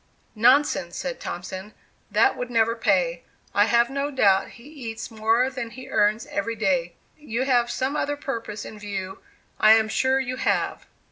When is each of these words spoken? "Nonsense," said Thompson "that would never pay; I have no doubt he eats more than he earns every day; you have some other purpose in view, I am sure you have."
"Nonsense," 0.33 0.97
said 0.97 1.19
Thompson 1.19 1.75
"that 2.09 2.35
would 2.35 2.49
never 2.49 2.75
pay; 2.75 3.21
I 3.53 3.65
have 3.65 3.87
no 3.91 4.09
doubt 4.09 4.47
he 4.57 4.63
eats 4.63 5.11
more 5.11 5.47
than 5.51 5.69
he 5.69 5.89
earns 5.91 6.25
every 6.25 6.55
day; 6.55 6.95
you 7.19 7.43
have 7.43 7.69
some 7.69 7.95
other 7.95 8.17
purpose 8.17 8.65
in 8.65 8.79
view, 8.79 9.19
I 9.59 9.73
am 9.73 9.87
sure 9.89 10.19
you 10.19 10.37
have." 10.37 10.87